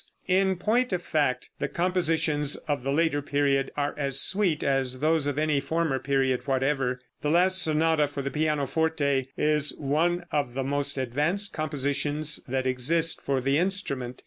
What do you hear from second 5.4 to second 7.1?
former period whatever.